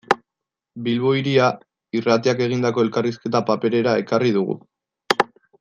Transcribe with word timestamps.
Bilbo 0.87 1.11
Hiria 1.17 1.49
Irratiak 2.01 2.43
egindako 2.47 2.87
elkarrizketa 2.89 3.45
paperera 3.53 3.97
ekarri 4.07 4.37
dugu. 4.43 4.61